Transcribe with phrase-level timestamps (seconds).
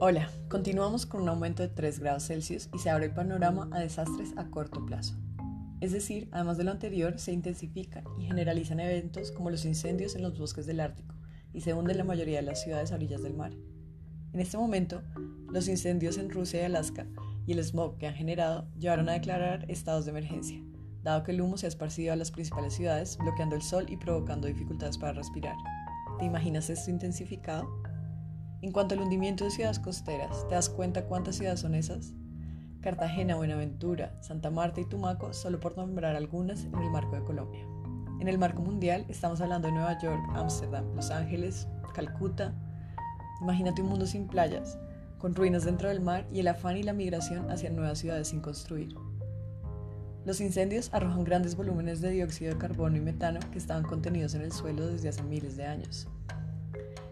[0.00, 3.80] Hola, continuamos con un aumento de 3 grados Celsius y se abre el panorama a
[3.80, 5.16] desastres a corto plazo.
[5.80, 10.22] Es decir, además de lo anterior, se intensifican y generalizan eventos como los incendios en
[10.22, 11.16] los bosques del Ártico
[11.52, 13.50] y se hunden la mayoría de las ciudades a orillas del mar.
[14.32, 15.02] En este momento,
[15.50, 17.08] los incendios en Rusia y Alaska
[17.44, 20.62] y el smog que han generado llevaron a declarar estados de emergencia,
[21.02, 23.96] dado que el humo se ha esparcido a las principales ciudades, bloqueando el sol y
[23.96, 25.56] provocando dificultades para respirar.
[26.20, 27.87] ¿Te imaginas esto intensificado?
[28.60, 32.12] En cuanto al hundimiento de ciudades costeras, ¿te das cuenta cuántas ciudades son esas?
[32.80, 37.64] Cartagena, Buenaventura, Santa Marta y Tumaco, solo por nombrar algunas en el marco de Colombia.
[38.18, 42.52] En el marco mundial estamos hablando de Nueva York, Ámsterdam, Los Ángeles, Calcuta.
[43.40, 44.76] Imagínate un mundo sin playas,
[45.18, 48.40] con ruinas dentro del mar y el afán y la migración hacia nuevas ciudades sin
[48.40, 48.92] construir.
[50.24, 54.42] Los incendios arrojan grandes volúmenes de dióxido de carbono y metano que estaban contenidos en
[54.42, 56.08] el suelo desde hace miles de años.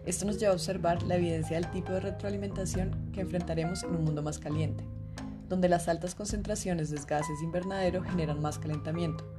[0.07, 4.05] Esto nos lleva a observar la evidencia del tipo de retroalimentación que enfrentaremos en un
[4.05, 4.85] mundo más caliente,
[5.49, 9.29] donde las altas concentraciones de gases invernadero generan más calentamiento,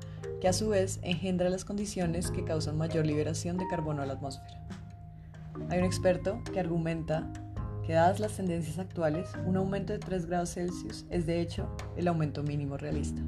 [0.43, 4.13] que a su vez engendra las condiciones que causan mayor liberación de carbono a la
[4.13, 4.61] atmósfera.
[5.71, 7.33] Hay un experto que argumenta
[7.87, 12.09] que dadas las tendencias actuales, un aumento de 3 grados Celsius es de hecho el
[12.09, 13.23] aumento mínimo realista.